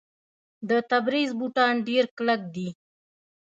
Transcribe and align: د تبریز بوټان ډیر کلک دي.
د 0.69 0.71
تبریز 0.89 1.31
بوټان 1.39 1.75
ډیر 1.87 2.03
کلک 2.17 2.41
دي. 2.55 2.69